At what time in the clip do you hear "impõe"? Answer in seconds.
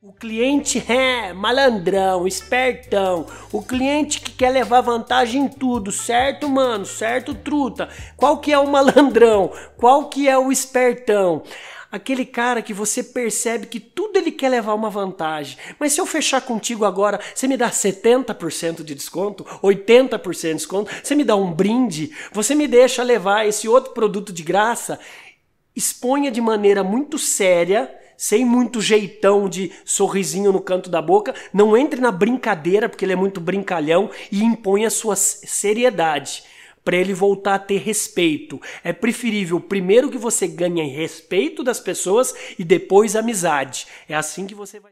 34.42-34.84